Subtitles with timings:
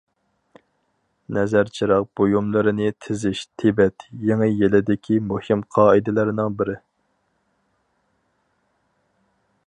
[1.35, 6.77] نەزىر- چىراغ بۇيۇملىرىنى تىزىش تىبەت يېڭى يىلىدىكى مۇھىم قائىدىلەرنىڭ بىرى.